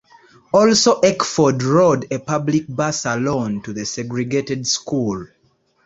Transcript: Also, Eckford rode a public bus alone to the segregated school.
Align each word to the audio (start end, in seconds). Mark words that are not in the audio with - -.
Also, 0.51 0.99
Eckford 1.01 1.61
rode 1.61 2.11
a 2.11 2.17
public 2.17 2.65
bus 2.67 3.05
alone 3.05 3.61
to 3.61 3.71
the 3.71 3.85
segregated 3.85 4.65
school. 4.65 5.27